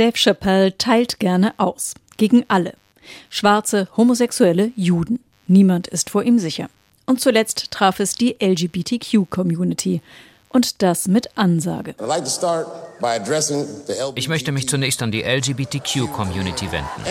Dave 0.00 0.16
Chappelle 0.16 0.78
teilt 0.78 1.20
gerne 1.20 1.52
aus. 1.58 1.92
Gegen 2.16 2.46
alle. 2.48 2.72
Schwarze, 3.28 3.86
Homosexuelle, 3.98 4.72
Juden. 4.74 5.20
Niemand 5.46 5.88
ist 5.88 6.08
vor 6.08 6.22
ihm 6.22 6.38
sicher. 6.38 6.70
Und 7.04 7.20
zuletzt 7.20 7.70
traf 7.70 8.00
es 8.00 8.14
die 8.14 8.34
LGBTQ-Community. 8.40 10.00
Und 10.48 10.80
das 10.80 11.06
mit 11.06 11.36
Ansage. 11.36 11.94
Ich 14.14 14.28
möchte 14.28 14.52
mich 14.52 14.68
zunächst 14.70 15.02
an 15.02 15.12
die 15.12 15.22
LGBTQ-Community 15.22 16.72
wenden. 16.72 17.04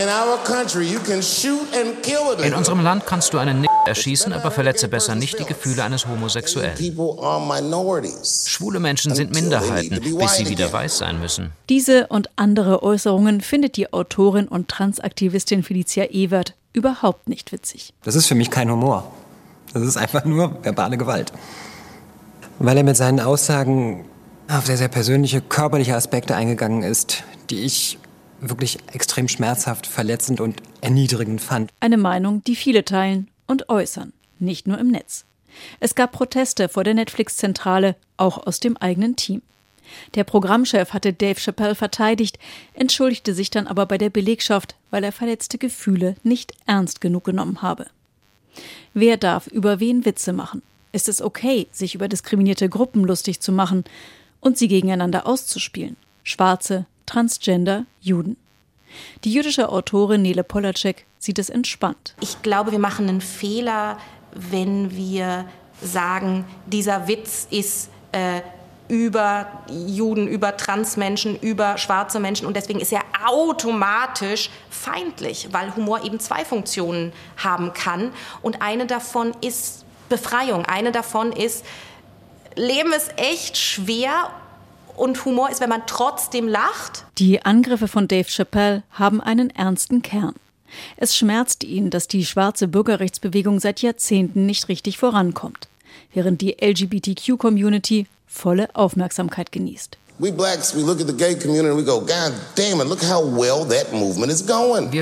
In 2.44 2.54
unserem 2.56 2.82
Land 2.82 3.06
kannst 3.06 3.34
du 3.34 3.38
einen 3.38 3.62
Nick 3.62 3.70
erschießen, 3.90 4.32
aber 4.32 4.52
verletze 4.52 4.88
besser 4.88 5.16
nicht 5.16 5.38
die 5.40 5.44
Gefühle 5.44 5.84
eines 5.84 6.08
Homosexuellen. 6.08 6.78
Schwule 8.46 8.80
Menschen 8.80 9.14
sind 9.14 9.34
Minderheiten, 9.34 10.00
bis 10.18 10.36
sie 10.36 10.48
wieder 10.48 10.72
weiß 10.72 11.00
sein 11.00 11.20
müssen. 11.20 11.52
Diese 11.68 12.08
und 12.08 12.30
andere 12.38 12.82
Äußerungen 12.82 13.42
findet 13.42 13.76
die 13.76 13.92
Autorin 13.92 14.48
und 14.48 14.70
Transaktivistin 14.70 15.64
Felicia 15.64 16.06
Ewert 16.06 16.54
überhaupt 16.72 17.28
nicht 17.28 17.52
witzig. 17.52 17.94
Das 18.04 18.16
ist 18.16 18.28
für 18.28 18.36
mich 18.36 18.50
kein 18.50 18.72
Humor. 18.72 19.12
Das 19.74 19.84
ist 19.84 19.98
einfach 19.98 20.24
nur 20.24 20.64
verbale 20.64 20.98
Gewalt 20.98 21.34
weil 22.60 22.78
er 22.78 22.84
mit 22.84 22.98
seinen 22.98 23.20
Aussagen 23.20 24.06
auf 24.48 24.66
sehr, 24.66 24.78
sehr 24.78 24.90
persönliche 24.90 25.42
körperliche 25.42 25.96
Aspekte 25.96 26.36
eingegangen 26.36 26.84
ist, 26.84 27.24
die 27.50 27.62
ich 27.62 27.98
wirklich 28.42 28.78
extrem 28.94 29.28
schmerzhaft, 29.28 29.88
verletzend 29.88 30.40
und 30.40 30.62
erniedrigend 30.82 31.42
fand. 31.42 31.72
Eine 31.80 31.98
Meinung, 31.98 32.44
die 32.44 32.56
viele 32.56 32.86
teilen 32.86 33.28
und 33.50 33.68
äußern, 33.68 34.14
nicht 34.40 34.68
nur 34.68 34.78
im 34.78 34.88
Netz. 34.88 35.26
Es 35.82 35.96
gab 35.96 36.14
Proteste 36.14 36.70
vor 36.70 36.84
der 36.84 36.94
Netflix-Zentrale, 36.94 37.96
auch 38.16 38.46
aus 38.48 38.62
dem 38.62 38.78
eigenen 38.78 39.16
Team. 39.16 39.42
Der 40.16 40.24
Programmchef 40.24 40.94
hatte 40.94 41.12
Dave 41.12 41.40
Chappelle 41.40 41.76
verteidigt, 41.76 42.40
entschuldigte 42.74 43.34
sich 43.34 43.50
dann 43.50 43.68
aber 43.68 43.86
bei 43.88 43.98
der 43.98 44.12
Belegschaft, 44.12 44.76
weil 44.92 45.04
er 45.04 45.12
verletzte 45.12 45.58
Gefühle 45.58 46.16
nicht 46.24 46.54
ernst 46.68 47.02
genug 47.02 47.26
genommen 47.26 47.62
habe. 47.62 47.88
Wer 48.94 49.18
darf 49.18 49.48
über 49.48 49.80
wen 49.80 50.06
Witze 50.06 50.32
machen? 50.32 50.62
ist 50.92 51.10
es 51.10 51.22
okay, 51.22 51.68
sich 51.72 51.96
über 51.96 52.08
diskriminierte 52.08 52.70
Gruppen 52.70 53.04
lustig 53.04 53.40
zu 53.40 53.52
machen 53.52 53.84
und 54.40 54.58
sie 54.58 54.68
gegeneinander 54.68 55.28
auszuspielen. 55.28 55.98
Schwarze, 56.24 56.86
Transgender, 57.06 57.86
Juden. 58.02 58.38
Die 59.24 59.32
jüdische 59.32 59.70
Autorin 59.70 60.22
Nele 60.22 60.44
Polacek 60.44 61.06
sieht 61.20 61.38
es 61.38 61.50
entspannt. 61.50 62.16
Ich 62.22 62.42
glaube, 62.42 62.72
wir 62.72 62.80
machen 62.80 63.08
einen 63.08 63.22
Fehler, 63.22 63.98
wenn 64.34 64.96
wir 64.96 65.46
sagen, 65.82 66.46
dieser 66.66 67.08
Witz 67.08 67.48
ist 67.50 67.90
äh, 68.12 68.42
über 68.88 69.48
Juden, 69.70 70.28
über 70.28 70.58
Transmenschen, 70.58 71.40
über 71.40 71.78
schwarze 71.78 72.20
Menschen 72.20 72.48
und 72.48 72.56
deswegen 72.58 72.80
ist 72.80 72.92
er 72.92 73.04
automatisch 73.28 74.50
feindlich, 74.70 75.50
weil 75.52 75.76
Humor 75.76 76.04
eben 76.04 76.20
zwei 76.20 76.44
Funktionen 76.44 77.14
haben 77.38 77.74
kann 77.74 78.12
und 78.42 78.62
eine 78.62 78.88
davon 78.88 79.34
ist 79.42 79.86
Befreiung. 80.10 80.66
Eine 80.66 80.92
davon 80.92 81.32
ist, 81.32 81.64
Leben 82.56 82.92
ist 82.92 83.14
echt 83.18 83.58
schwer 83.58 84.32
und 84.98 85.24
Humor 85.24 85.50
ist, 85.50 85.62
wenn 85.62 85.70
man 85.70 85.84
trotzdem 85.86 86.48
lacht. 86.48 87.06
Die 87.20 87.46
Angriffe 87.46 87.88
von 87.88 88.08
Dave 88.08 88.28
Chappelle 88.28 88.84
haben 88.92 89.22
einen 89.22 89.52
ernsten 89.52 90.02
Kern. 90.02 90.34
Es 90.98 91.16
schmerzt 91.16 91.64
ihn, 91.64 91.90
dass 91.90 92.08
die 92.08 92.26
schwarze 92.26 92.68
Bürgerrechtsbewegung 92.68 93.60
seit 93.60 93.82
Jahrzehnten 93.82 94.46
nicht 94.46 94.70
richtig 94.70 94.98
vorankommt, 94.98 95.68
während 96.14 96.42
die 96.42 96.58
LGBTQ-Community 96.62 98.08
volle 98.28 98.74
Aufmerksamkeit 98.76 99.52
genießt. 99.52 99.98
Wir 100.20 100.34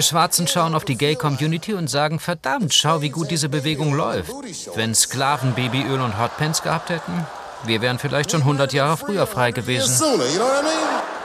Schwarzen 0.03 0.47
schauen 0.47 0.75
auf 0.75 0.85
die 0.85 0.95
Gay 0.95 1.15
Community 1.15 1.73
und 1.73 1.89
sagen, 1.89 2.19
verdammt, 2.19 2.71
schau, 2.75 3.01
wie 3.01 3.09
gut 3.09 3.31
diese 3.31 3.49
Bewegung 3.49 3.95
läuft. 3.95 4.31
Wenn 4.75 4.93
Sklaven 4.93 5.55
Babyöl 5.55 6.01
und 6.01 6.19
Hotpants 6.19 6.61
gehabt 6.61 6.91
hätten, 6.91 7.25
wir 7.65 7.81
wären 7.81 7.97
vielleicht 7.97 8.31
schon 8.31 8.41
100 8.41 8.73
Jahre 8.73 8.95
früher 8.95 9.25
frei 9.25 9.51
gewesen. 9.51 10.03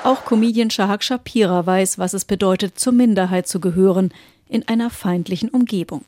Auch 0.04 0.24
Comedian 0.24 0.70
Shahak 0.70 1.04
Shapira 1.04 1.66
weiß, 1.66 1.98
was 1.98 2.14
es 2.14 2.24
bedeutet, 2.24 2.80
zur 2.80 2.94
Minderheit 2.94 3.46
zu 3.46 3.60
gehören, 3.60 4.12
in 4.52 4.68
einer 4.68 4.90
feindlichen 4.90 5.48
Umgebung. 5.48 6.04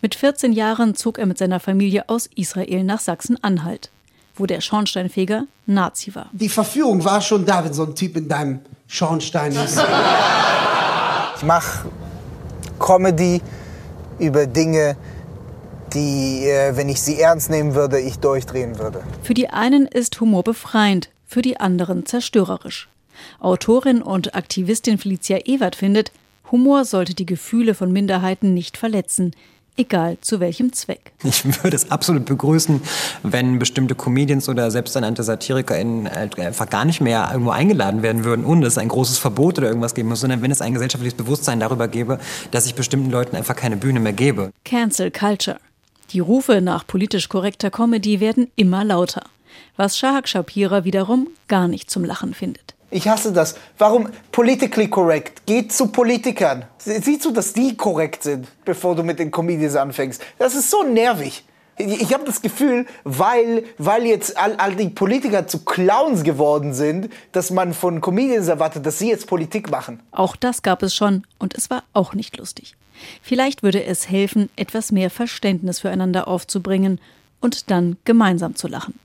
Mit 0.00 0.14
14 0.14 0.52
Jahren 0.52 0.94
zog 0.94 1.18
er 1.18 1.26
mit 1.26 1.38
seiner 1.38 1.60
Familie 1.60 2.08
aus 2.08 2.28
Israel 2.34 2.84
nach 2.84 3.00
Sachsen-Anhalt 3.00 3.90
wo 4.36 4.46
der 4.46 4.60
Schornsteinfeger 4.60 5.46
Nazi 5.66 6.14
war. 6.14 6.30
Die 6.32 6.48
Verführung 6.48 7.04
war 7.04 7.20
schon 7.20 7.44
da, 7.44 7.64
wenn 7.64 7.72
so 7.72 7.84
ein 7.84 7.94
Typ 7.94 8.16
in 8.16 8.28
deinem 8.28 8.60
Schornstein 8.86 9.52
ist. 9.52 9.80
Ich 11.34 11.48
mache 11.48 11.88
Comedy 12.78 13.40
über 14.20 14.46
Dinge, 14.46 14.96
die, 15.92 16.46
äh, 16.46 16.76
wenn 16.76 16.88
ich 16.88 17.02
sie 17.02 17.18
ernst 17.18 17.50
nehmen 17.50 17.74
würde, 17.74 17.98
ich 17.98 18.20
durchdrehen 18.20 18.78
würde. 18.78 19.02
Für 19.24 19.34
die 19.34 19.48
einen 19.48 19.86
ist 19.88 20.20
Humor 20.20 20.44
befreiend, 20.44 21.08
für 21.26 21.42
die 21.42 21.58
anderen 21.58 22.06
zerstörerisch. 22.06 22.88
Autorin 23.40 24.02
und 24.02 24.36
Aktivistin 24.36 24.98
Felicia 24.98 25.38
Ewert 25.44 25.74
findet, 25.74 26.12
Humor 26.52 26.84
sollte 26.84 27.14
die 27.14 27.26
Gefühle 27.26 27.74
von 27.74 27.90
Minderheiten 27.92 28.54
nicht 28.54 28.76
verletzen 28.76 29.32
egal 29.76 30.18
zu 30.20 30.40
welchem 30.40 30.72
Zweck. 30.72 31.12
Ich 31.24 31.44
würde 31.44 31.74
es 31.74 31.90
absolut 31.90 32.24
begrüßen, 32.26 32.82
wenn 33.22 33.58
bestimmte 33.58 33.94
Comedians 33.94 34.48
oder 34.48 34.70
selbsternannte 34.70 35.22
SatirikerInnen 35.22 36.08
einfach 36.08 36.68
gar 36.68 36.84
nicht 36.84 37.00
mehr 37.00 37.28
irgendwo 37.32 37.50
eingeladen 37.50 38.02
werden 38.02 38.24
würden, 38.24 38.44
ohne 38.44 38.62
dass 38.62 38.74
es 38.74 38.78
ein 38.78 38.88
großes 38.88 39.18
Verbot 39.18 39.58
oder 39.58 39.68
irgendwas 39.68 39.94
geben 39.94 40.08
muss, 40.08 40.20
sondern 40.20 40.42
wenn 40.42 40.50
es 40.50 40.60
ein 40.60 40.74
gesellschaftliches 40.74 41.16
Bewusstsein 41.16 41.60
darüber 41.60 41.88
gäbe, 41.88 42.18
dass 42.50 42.66
ich 42.66 42.74
bestimmten 42.74 43.10
Leuten 43.10 43.36
einfach 43.36 43.56
keine 43.56 43.76
Bühne 43.76 44.00
mehr 44.00 44.12
gebe. 44.12 44.50
Cancel 44.64 45.10
Culture. 45.10 45.58
Die 46.10 46.20
Rufe 46.20 46.60
nach 46.60 46.86
politisch 46.86 47.28
korrekter 47.28 47.70
Comedy 47.70 48.20
werden 48.20 48.48
immer 48.56 48.84
lauter, 48.84 49.22
was 49.76 49.96
Shahak 49.96 50.28
Shapira 50.28 50.84
wiederum 50.84 51.28
gar 51.48 51.68
nicht 51.68 51.90
zum 51.90 52.04
Lachen 52.04 52.34
findet. 52.34 52.74
Ich 52.92 53.08
hasse 53.08 53.32
das. 53.32 53.54
Warum 53.78 54.10
politically 54.32 54.86
correct? 54.86 55.42
Geh 55.46 55.66
zu 55.66 55.86
Politikern. 55.86 56.66
Siehst 56.76 57.24
du, 57.24 57.30
dass 57.30 57.54
die 57.54 57.74
korrekt 57.74 58.22
sind, 58.22 58.46
bevor 58.66 58.94
du 58.94 59.02
mit 59.02 59.18
den 59.18 59.30
Comedians 59.30 59.76
anfängst? 59.76 60.22
Das 60.38 60.54
ist 60.54 60.70
so 60.70 60.82
nervig. 60.82 61.42
Ich 61.78 62.12
habe 62.12 62.24
das 62.24 62.42
Gefühl, 62.42 62.84
weil, 63.04 63.64
weil 63.78 64.04
jetzt 64.04 64.36
all, 64.36 64.56
all 64.56 64.76
die 64.76 64.90
Politiker 64.90 65.46
zu 65.46 65.64
Clowns 65.64 66.22
geworden 66.22 66.74
sind, 66.74 67.08
dass 67.32 67.50
man 67.50 67.72
von 67.72 68.02
Comedians 68.02 68.48
erwartet, 68.48 68.84
dass 68.84 68.98
sie 68.98 69.08
jetzt 69.08 69.26
Politik 69.26 69.70
machen. 69.70 70.00
Auch 70.10 70.36
das 70.36 70.60
gab 70.60 70.82
es 70.82 70.94
schon 70.94 71.24
und 71.38 71.54
es 71.54 71.70
war 71.70 71.84
auch 71.94 72.12
nicht 72.12 72.36
lustig. 72.36 72.74
Vielleicht 73.22 73.62
würde 73.62 73.82
es 73.82 74.10
helfen, 74.10 74.50
etwas 74.54 74.92
mehr 74.92 75.08
Verständnis 75.08 75.80
füreinander 75.80 76.28
aufzubringen 76.28 77.00
und 77.40 77.70
dann 77.70 77.96
gemeinsam 78.04 78.54
zu 78.54 78.68
lachen. 78.68 78.98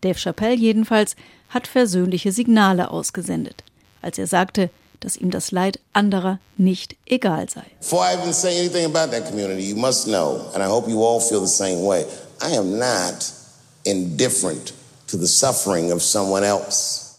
Dave 0.00 0.18
Chappelle 0.18 0.56
jedenfalls 0.56 1.16
hat 1.48 1.66
versöhnliche 1.66 2.32
Signale 2.32 2.90
ausgesendet, 2.90 3.64
als 4.02 4.18
er 4.18 4.26
sagte, 4.26 4.70
dass 5.00 5.16
ihm 5.16 5.30
das 5.30 5.50
Leid 5.50 5.80
anderer 5.92 6.38
nicht 6.56 6.94
egal 7.06 7.48
sei. 7.48 7.64
Before 7.80 8.04
I 8.04 8.16
even 8.16 8.32
say 8.32 8.58
anything 8.58 8.84
about 8.84 9.10
that 9.12 9.28
community, 9.28 9.62
you 9.62 9.76
must 9.76 10.06
know, 10.06 10.50
and 10.54 10.62
I 10.62 10.66
hope 10.66 10.88
you 10.90 11.02
all 11.02 11.20
feel 11.20 11.40
the 11.40 11.46
same 11.46 11.84
way, 11.84 12.04
I 12.42 12.56
am 12.56 12.78
not 12.78 13.32
indifferent 13.84 14.74
to 15.08 15.16
the 15.16 15.26
suffering 15.26 15.90
of 15.90 16.02
someone 16.02 16.44
else. 16.44 17.09